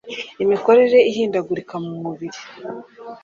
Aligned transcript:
Imikorere 0.43 0.97
ihindagurika 1.09 1.75
mu 1.85 1.93
mubiri 2.03 2.39